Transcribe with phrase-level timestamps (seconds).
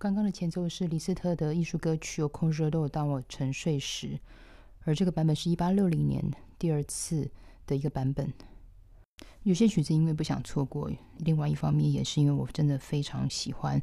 [0.00, 4.06] 刚刚的前奏是李斯特的艺术歌曲《有空热豆当我沉睡时》，
[4.86, 6.24] 而这个版本是一八六零年
[6.58, 7.30] 第二次
[7.66, 8.32] 的一个版本。
[9.42, 13.78] 有些曲子因为不想错过，另外一方面也是因为我真的非常喜欢，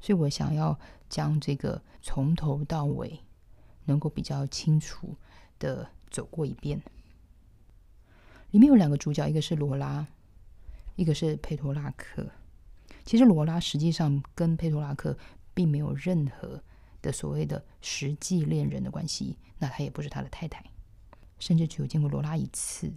[0.00, 3.20] 所以我想要将这个从头到尾
[3.84, 5.14] 能够比较清楚
[5.58, 6.80] 的走过一遍。
[8.52, 10.06] 里面有两个主角，一个是罗拉，
[10.96, 12.26] 一个是佩托拉克。
[13.04, 15.14] 其实罗拉实际上跟佩托拉克
[15.54, 16.62] 并没有任何
[17.00, 20.64] 的所谓的实际恋人的关系，那他也不是他的太太，
[21.38, 22.92] 甚至只有见过罗拉一次。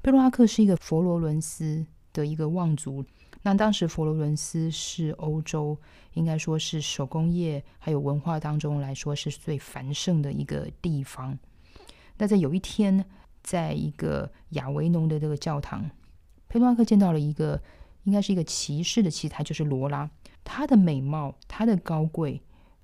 [0.00, 3.04] 贝洛阿克是一个佛罗伦斯的一个望族。
[3.44, 5.76] 那当时佛罗伦斯是欧洲，
[6.14, 11.36] 应该说是手工业还有文化当中来说是最繁盛的一个地方。
[12.18, 13.04] 那在有一天，
[13.42, 15.90] 在一个亚维农的这个教堂，
[16.48, 17.60] 佩洛阿克见到了一个
[18.04, 20.08] 应该是一个骑士的妻子，就是罗拉。
[20.44, 22.42] 她的美貌，她的高贵，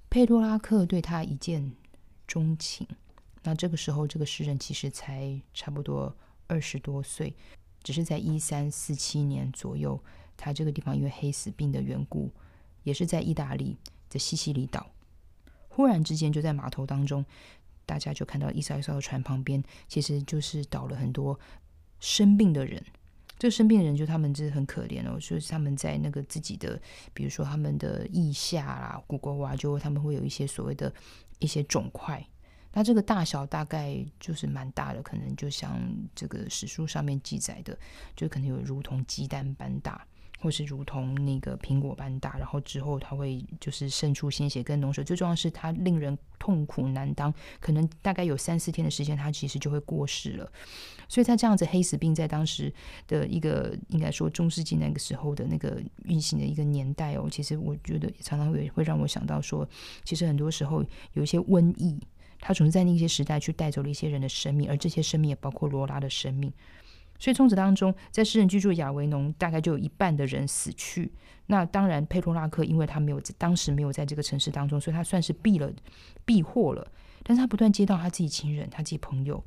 [0.08, 1.72] 佩多拉克对她一见
[2.26, 2.86] 钟情。
[3.42, 6.16] 那这个时候，这个诗人其实才差不多。
[6.50, 7.36] 二十多岁，
[7.82, 10.02] 只是在一三四七年左右，
[10.34, 12.32] 他这个地方因为黑死病的缘故，
[12.84, 13.76] 也是在意大利
[14.08, 14.86] 的西西里岛，
[15.68, 17.22] 忽然之间就在码头当中，
[17.84, 21.38] 大家就看到一艘一艘的船旁边，其实就是倒了很多
[22.00, 22.82] 生病的人。
[23.38, 26.80] 这个生病的人就他们真的很可怜哦，就是他们在那个自己的，
[27.14, 30.92] 比如说他们的腋下啦、骨沟啊，就他们会有一些所谓的
[31.38, 32.24] 一些肿块。
[32.72, 35.80] 那这个大小大概就是蛮大的，可能就像
[36.14, 37.76] 这个史书上面记载的，
[38.14, 40.06] 就可能有如同鸡蛋般大，
[40.38, 42.38] 或是如同那个苹果般大。
[42.38, 50.50] 然后之后它会就是渗出鲜血跟脓水，最重要是它令人痛苦难当，可能大概有三四天的时间，它其实就会过世了。
[51.08, 52.72] 所以在这样子黑死病在当时
[53.06, 59.68] 的一个应该说中世纪那个时候的那个运行的一个年代哦，其实我觉得常常会会让我想到说，
[60.04, 60.84] 其实很多时候
[61.14, 61.98] 有一些瘟疫。
[62.40, 66.52] 他总是在那些时代去带走了一些人的生命，而这些生命也包括罗拉的生命。
[67.18, 71.12] 所以从此当中，在诗人居住的亚维农，大概就有一半的人死去。
[71.46, 75.72] 那当然，佩托拉克因为他没有当时没有在这个城市当中，所以他算是避了
[76.24, 76.92] 避祸了。
[77.24, 79.42] 但是他不断接到他自己亲人、他自己朋友。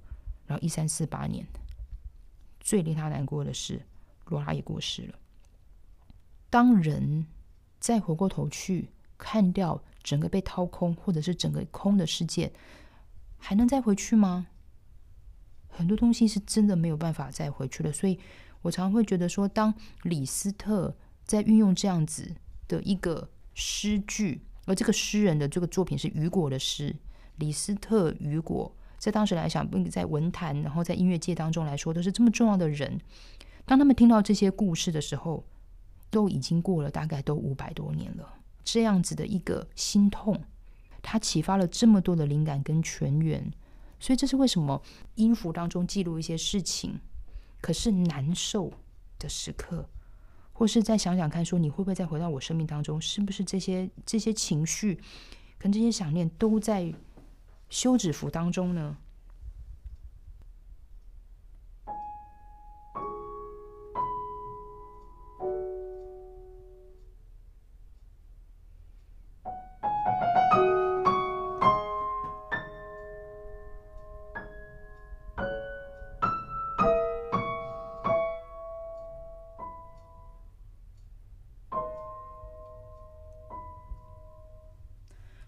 [0.47, 1.45] 然后一三四八年，
[2.59, 3.81] 最令他难过的是，
[4.25, 5.15] 罗拉也过世了。
[6.49, 7.25] 当人
[7.79, 12.51] 再回过头去看掉整个被掏空，或者是整个空的世界。
[13.37, 14.47] 还能再回去吗？
[15.71, 18.19] 很多东西是真的没有办法再回去了，所以
[18.61, 19.73] 我常会觉得说，当
[20.03, 20.95] 李斯特
[21.25, 22.35] 在运用这样子
[22.67, 26.95] 的一个诗句，而这个诗人的这个作品是雨果的诗，
[27.37, 32.99] 李斯特、雨果在当时来讲，在文坛，然后在音乐界当中来说，都是这么重要的人。
[33.65, 35.45] 当他们听到这些故事的时候，
[36.09, 40.39] 都已经过了大概都五百多年了，这样子的一个心痛。
[41.01, 43.51] 他启发了这么多的灵感跟泉源，
[44.01, 44.81] 所以这是为什么
[45.15, 46.99] 音符当中记录一些事情，
[47.61, 48.73] 可是难受
[49.19, 49.87] 的时刻，
[50.51, 54.99] 或是再想想看，说你会不会再回到我生命当中，是不是这些这些情绪
[55.59, 56.91] 跟这些想念都在
[57.69, 58.97] 休止符当中呢？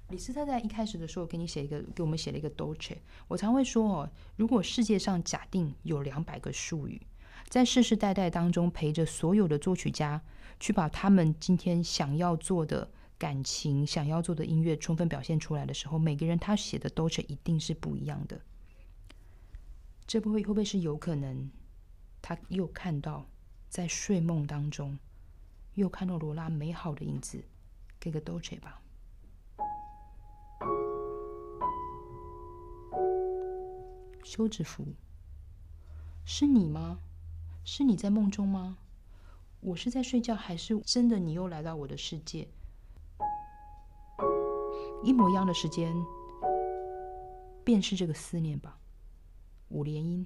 [0.10, 2.98] 李斯特在一开始的时候给你写一个，给我们写了一个 Dolce。
[3.28, 7.02] 我常会说哦，如果世界上假定有两百个术语，
[7.50, 10.22] 在世世代代当中陪着所有的作曲家，
[10.60, 18.40] 去把他们今天想要做的感情、想要做的音乐充分表现出来的时候，每个人他写的 Dolce 一定是不一样的。
[20.06, 21.50] 这不会会不会是有可能？
[22.22, 23.26] 他又看到
[23.68, 25.00] 在睡梦当中，
[25.74, 27.44] 又看到罗拉美好的影子，
[28.00, 28.83] 给个 Dolce 吧。
[34.24, 34.86] 休止符，
[36.26, 37.00] 是你吗？
[37.66, 38.78] 是你在梦中吗？
[39.60, 42.48] 我是在睡觉，还是真的你又来到我的世界？
[45.04, 45.94] 一模一样的时间，
[47.64, 48.78] 便是这个思念吧。
[49.70, 50.26] 五连音，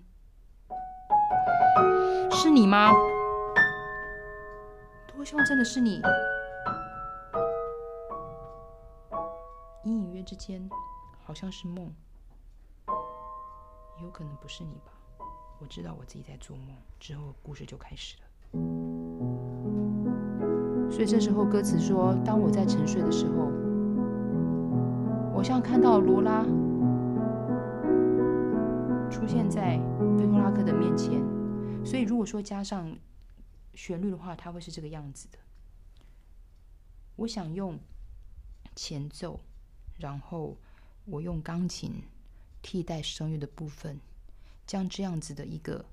[2.31, 2.91] 是你吗？
[5.07, 6.01] 多希望真的是你。
[9.83, 10.69] 隐隐约之间，
[11.23, 11.93] 好像是梦。
[14.01, 14.91] 有可能不是你吧？
[15.59, 16.75] 我知道我自己在做梦。
[16.99, 18.23] 之后故事就开始了。
[20.89, 23.51] 所以这时候歌词说：“当我在沉睡的时候，
[25.33, 26.43] 我像看到罗拉
[29.11, 29.77] 出现在
[30.17, 31.21] 佩托拉克的面前。”
[31.85, 32.97] 所以如果说加上
[33.73, 35.37] 旋律的话，它会是这个样子的。
[37.17, 37.79] 我想用
[38.75, 39.39] 前奏，
[39.97, 40.55] 然后
[41.05, 42.03] 我用钢琴
[42.61, 43.99] 替代声乐的部分，
[44.65, 45.85] 将这样子的一个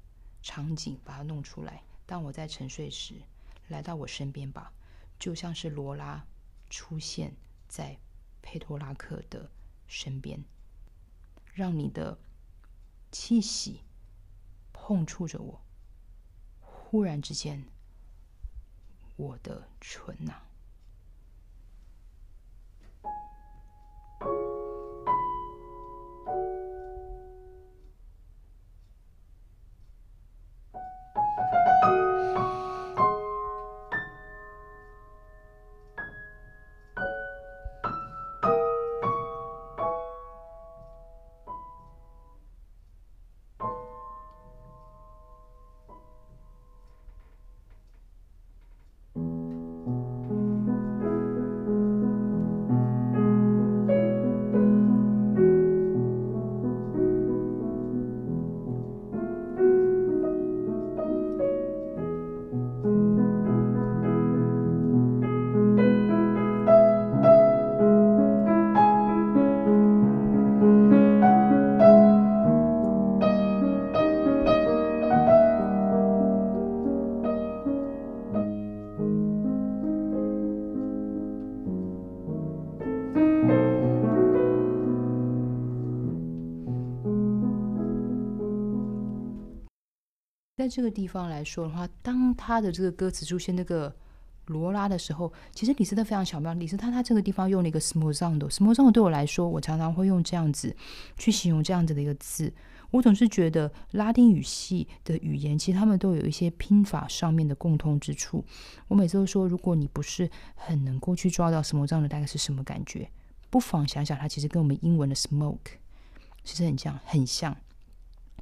[0.42, 1.82] 场景把它弄出来。
[2.06, 3.14] 当我在沉睡时，
[3.68, 4.72] 来到我身边吧，
[5.18, 6.26] 就像是罗拉
[6.68, 7.34] 出现
[7.68, 7.98] 在
[8.42, 9.50] 佩托拉克的
[9.86, 10.44] 身边，
[11.54, 12.18] 让你的
[13.10, 13.82] 气息
[14.72, 15.60] 碰触着我。
[16.60, 17.64] 忽然之间，
[19.16, 20.42] 我的唇呐。
[90.74, 93.94] 这个地方来说的话，当他的这个歌词出现那个
[94.46, 96.52] 罗拉的时候，其实李斯特非常巧妙。
[96.54, 100.76] 李斯特他这个地方用了一个 small sound，small sound 对我来说，我常常会用这样子
[101.16, 102.52] 去形容这样子的一个字。
[102.90, 108.44] 我总是觉得拉丁语系的语言，其实他们都有一些拼法上面的共通之处。
[108.88, 113.08] 我每次都说，如果你不是很能够去抓到 small sound 大概是什么感觉，
[113.48, 115.78] 不妨想想，它其实跟我们英文的 smoke
[116.42, 117.56] 其实很像，很像，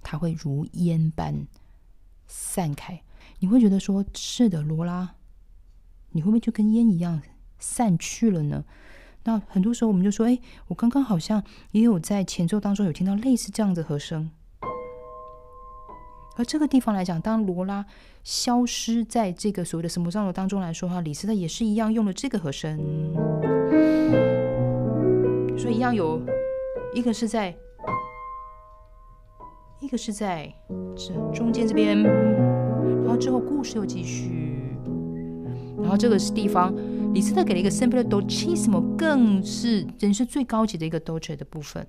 [0.03, 1.47] 它会如烟般。
[2.27, 3.03] 散开，
[3.41, 5.15] 你会觉得说是的，罗拉，
[6.11, 7.23] 你会不会就跟烟一样
[7.59, 8.65] 散去了呢？
[9.25, 10.39] 那很多时候我们就说，哎，
[10.69, 14.31] 我刚刚好像也有在前奏当中有听到类似这样的和声。
[16.37, 17.85] 而这个地方来讲，当罗拉
[18.25, 22.79] 消失在这个所谓的什么上的当中来说哈，李斯特也是一样用了这个和声，
[25.59, 26.21] 所以一样有
[26.95, 27.57] 一个是在。
[29.83, 30.47] 一个是在
[30.97, 34.77] 这中间这边，然后之后故事又继续，
[35.77, 36.73] 然后这个是地方，
[37.13, 41.85] 李斯特给了一个 simple dolcissimo，更是人生最高级的一个 dolce 的部分，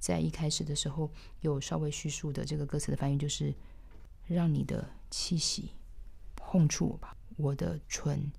[0.00, 1.08] 在一开始的时候
[1.42, 3.54] 有稍微叙述的这个歌词的翻译，就是
[4.26, 5.70] 让你的气息
[6.34, 8.32] 碰触我吧，我的唇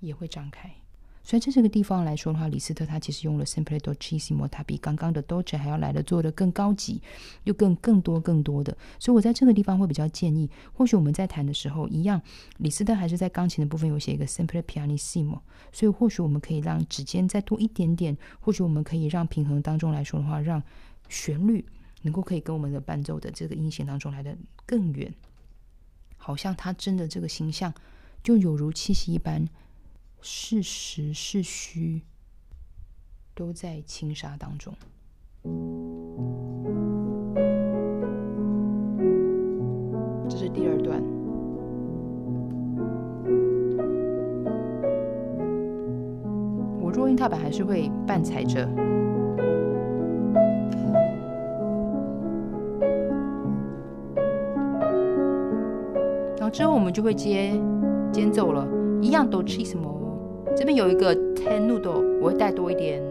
[0.00, 0.79] 也会张开。
[1.22, 7.00] 所以在这个地方来说的话，李斯特他其实用了 simply dolcissimo，它比刚刚的 dolce 还要来的做的更高级，
[7.44, 8.76] 又更更多更多的。
[8.98, 12.20] 所以我在这个地方会比较建议，或许我们在弹的时候一样，
[12.56, 20.62] 李斯特还是在钢琴的部分有写一个 simply pianissimo，所以或许我们可以让指尖再多一点点，或许我们可以让平衡当中来说的话，让
[21.08, 21.64] 旋律
[22.02, 25.12] 能够可以跟我们的伴奏的这个音弦当中来的更远，
[26.16, 27.72] 好像他真的这个形象
[28.24, 29.46] 就有如气息一般。
[30.22, 32.02] 是实是虚，
[33.34, 34.72] 都在轻纱当中。
[40.28, 41.02] 这是第二段。
[46.80, 48.60] 我弱音踏板还是会半踩着，
[56.36, 57.52] 然后之后我们就会接
[58.12, 58.68] 间奏了，
[59.00, 60.09] 一样都 cheese 么。
[60.56, 63.02] 这边有一个 ten noodle，我会带多一点，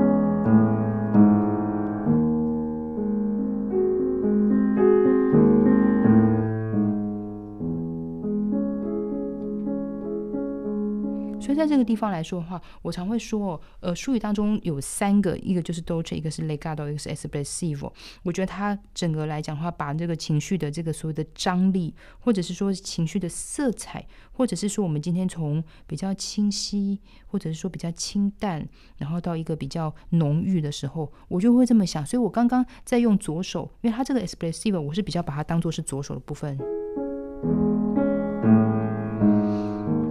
[11.61, 17.93] 在这个地方来说的话，我常会说，呃，术语当中有三个，一个就是 dolce，一个是 legato，一个是 espressivo。
[18.23, 32.05] 我觉得它整个来讲的话，把这个情绪的这个所谓的张力，或者是说情绪的色彩，或者是说我们今天从比较清晰，或者是说比较清淡，然后到一个比较浓郁的时候，我就会这么想。
[32.07, 36.59] 所以我刚刚在用左手，因为它这个 espressivo，我是比较把它当做是左手的部分。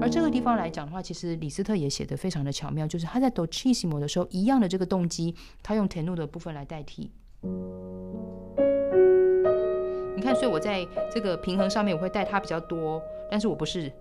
[0.10, 7.12] 而这个地方来讲的话，其实李斯特也写的非常的巧妙，就是他在 docissimo 的时候，一样的这个动机，他用 tenuto 的部分来代替。
[10.16, 13.00] 你看，所以我在这个平衡上面，我会带它比较多，
[13.30, 13.92] 但是我不是，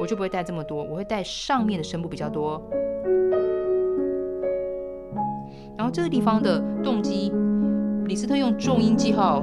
[0.00, 2.62] 我就不会带这么多，我会带上面的声部比较多。
[5.76, 7.32] 然后这个地方的动机，
[8.04, 9.42] 李斯特用重音记号。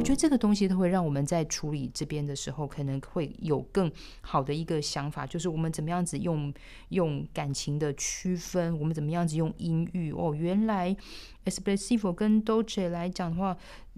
[0.00, 3.92] 我觉得这个东西都会让我们在处理这边的时候，可能会有更
[4.22, 6.50] 好的一个想法，就是我们怎么样子用
[6.88, 10.34] 用感情的区分，我们怎么样子用音域哦。
[10.34, 10.96] 原来
[11.44, 13.54] espressivo 跟 dolce 来讲的话，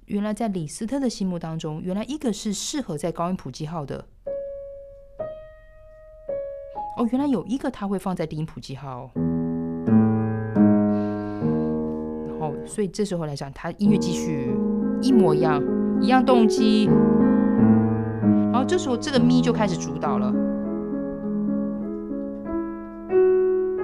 [0.06, 4.04] 原来在李斯特的心目当中，原来一个是适合在高音谱记号的，
[6.96, 9.12] 哦，原来有一个他会放在低音谱记号，
[12.26, 14.52] 然后所以这时候来讲，他音乐继续
[15.00, 15.62] 一模一样。
[16.02, 16.90] 一样动机，
[18.50, 20.34] 然后这时候这个咪就开始主导了。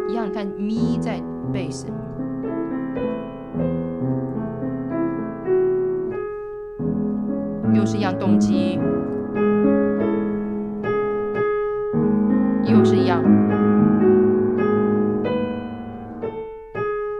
[0.08, 1.22] 一样，你看咪在
[1.52, 1.86] 贝斯，
[7.72, 8.80] 又是一样动机，
[12.64, 13.22] 又是一样。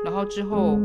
[0.05, 0.77] 然后之后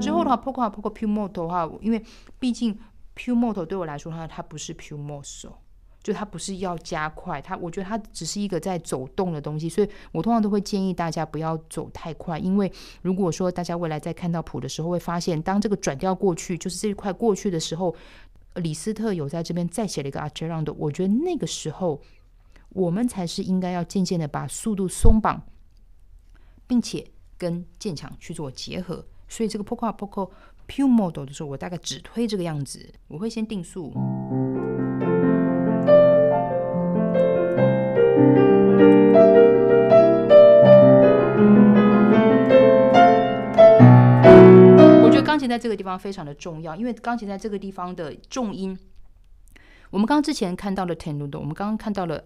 [0.00, 2.02] 之后的话，poco poco più molto 的话，因为
[2.40, 2.76] 毕竟。
[3.14, 5.52] P u m o t o 对我来说，它它不是 PUMOTO，
[6.02, 17.94] 就它不是要加快，它我觉得它只是一个在走动的东西，所以我通常都会建议大家不要走太快，因为如果说大家未来在看到谱的时候，会发现当这个转调过去，就是这一块过去的时候，
[18.54, 22.00] 李斯特有在这边再写了一个 archeround，我觉得那个时候
[22.70, 25.42] 我们才是应该要渐渐的把速度松绑，
[26.66, 30.30] 并且跟渐强去做结合，所以这个 poco poco。
[30.70, 32.94] Pure model 的时候，我大概只推这个样子。
[33.08, 33.92] 我会先定速。
[45.02, 48.78] 我觉得钢琴在这个地方非常的重要，因为钢琴在这个地方的重音，
[49.90, 52.22] 我们刚刚之前看到了 tenuto，我们刚刚看到了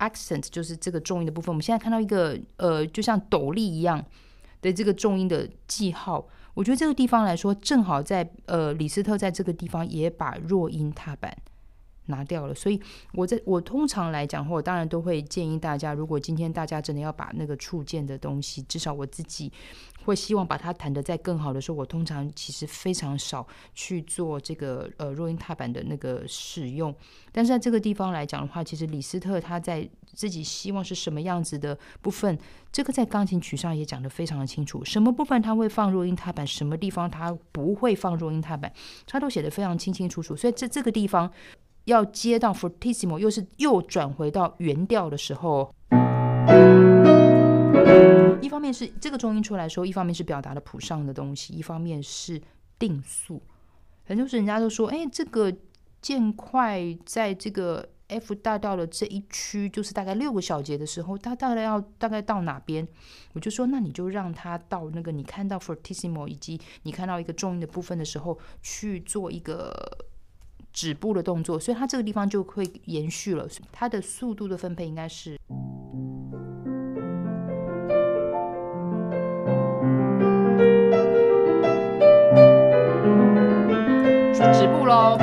[0.00, 1.52] accent，就是这个重音的部分。
[1.52, 4.04] 我们现在看到一个呃，就像斗笠一样
[4.60, 6.26] 的这个重音的记号。
[6.54, 11.36] 我觉得这个地方来说，正好在呃，李斯特在这个地方也把弱音踏板
[12.06, 12.80] 拿掉了，所以
[13.12, 19.52] 我在我通常来讲，我当然都会建议大家，如果今天大家真的要把那个触键的东西，至少我自己。
[20.04, 26.94] 会希望把它弹得再更好的时候，我通常其实非常少去做这个呃弱音踏板的那个使用。
[27.32, 32.38] 但是在这个地方来讲的话，其实李斯特他在自己希望是什么样子的部分，
[32.70, 34.84] 这个在钢琴曲上也讲得非常的清楚。
[34.84, 38.70] 什么部分他会放弱音踏板，什么地方他不会放弱音踏板，
[39.06, 40.36] 他都写得非常清清楚楚。
[40.36, 41.32] 所以这这个地方
[41.84, 45.72] 要接到 fortissimo，又是又转回到原调的时候。
[48.40, 52.40] 一方面是这个中音出来说，一方面是表达了谱上的东西，一方面是
[52.78, 53.42] 定速。
[54.04, 55.52] 很多是人家都说，哎，这个
[56.00, 62.86] 渐快在这个 F 大调的这一区，就是大概六个小节的时候，它大概要大概到哪边？
[63.32, 69.72] 我就说，那你就让它到那个你看到 fortissimo 以及你看到一个重音的部分的时候，去做一个
[70.74, 73.46] 止步的动作，所以它这个地方就会延续了。
[73.72, 75.38] 它的速度的分配应该是。
[84.52, 85.16] 止步喽，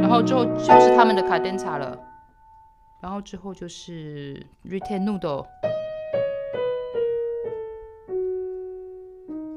[0.00, 1.98] 然后之后就是他们的卡登查了，
[3.00, 5.44] 然后之后就是 ritenuto。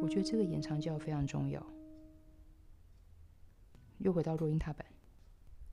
[0.08, 1.62] 我觉得这个延长调非常重要。
[3.98, 4.86] 又回到弱音踏板，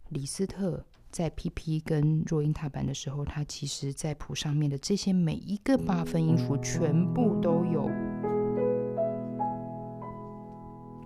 [0.09, 0.85] 李斯特。
[1.09, 7.87] 在 PP 跟弱音踏板的时候，他其实在谱上面的这些每一个八分音符全部都有，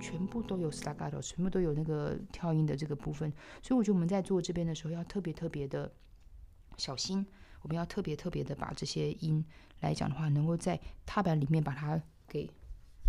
[0.00, 3.30] 全部都有 staccato，全部都有那个跳音的这个部分。
[3.62, 5.92] 所以我觉得我们在做这边的时候要特别特别的
[6.78, 7.26] 小心，
[7.60, 9.44] 我们要特别特别的把这些音
[9.80, 12.50] 来讲的话，能够在踏板里面把它给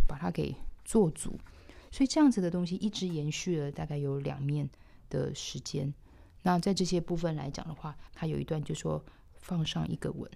[0.10, 1.38] 把它给做足。
[1.92, 4.68] 所以这样子的东西一直延续了大概有两面
[5.10, 5.94] 的时间。
[6.44, 9.04] 那在这些部分来讲的话，它有一段就说
[9.38, 10.30] 放上一个吻，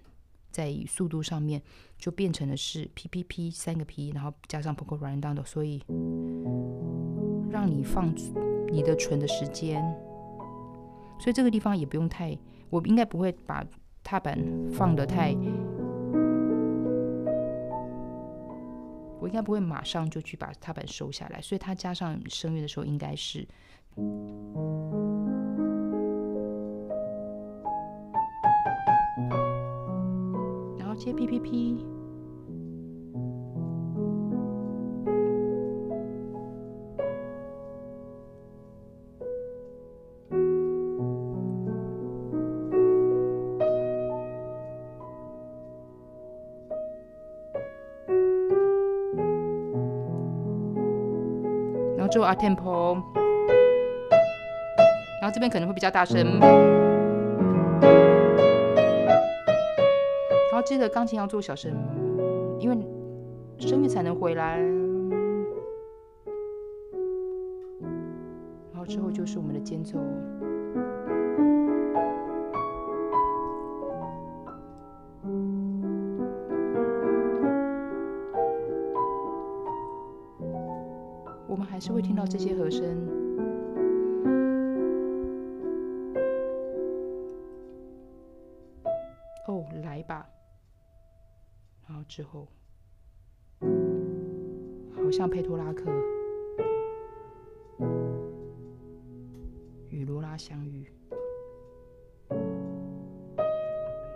[0.52, 1.62] 在速度上面
[1.98, 5.84] 就变成了是 P P P 三个 P，然后加上 Poco Run Down 的，所以
[7.50, 8.14] 让你放
[8.72, 9.82] 你的唇的时间。
[11.20, 12.38] 所以这个地方也不用太，
[12.70, 13.66] 我应该不会把
[14.04, 14.38] 踏板
[14.72, 15.36] 放的太。
[19.24, 23.48] 我应该不会马上就去把踏板收下来，所以它加上声乐的时候应该是，
[30.78, 32.03] 然后接 P P P。
[52.14, 52.96] 做 a tempo，
[55.20, 56.52] 然后这边可能会比较大声，然
[60.54, 61.74] 后记得钢琴要做小声，
[62.60, 62.78] 因为
[63.58, 64.60] 声音才能回来。
[68.72, 69.98] 然后之后就是我们的间奏。
[81.86, 82.82] 是会听到这些和声。
[89.50, 90.26] 哦，来吧。
[91.86, 92.48] 然后之后，
[94.96, 95.92] 好像佩托拉克
[99.90, 100.90] 与罗拉相遇。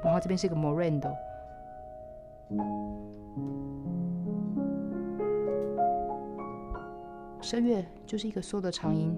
[0.01, 1.13] 然后这边是一个 Morando。
[7.49, 9.10] 声乐就是一个缩的长音，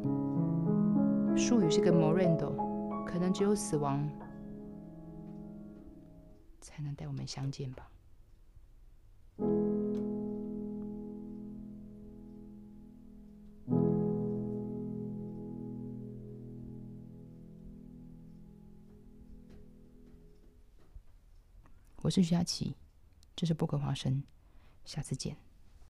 [1.36, 2.56] 术语是个 morendo，
[3.04, 4.08] 可能只有死亡
[6.62, 7.90] 才能带我们相见吧。
[22.04, 22.76] 我是徐佳琪，
[23.36, 24.22] 这是波克华生，
[24.86, 25.49] 下次见。